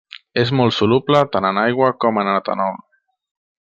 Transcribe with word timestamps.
És 0.43 0.51
molt 0.59 0.75
soluble 0.77 1.21
tant 1.37 1.49
en 1.51 1.61
aigua 1.67 1.93
com 2.05 2.21
en 2.25 2.35
etanol. 2.35 2.85